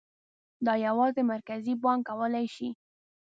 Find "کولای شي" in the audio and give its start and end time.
2.09-2.69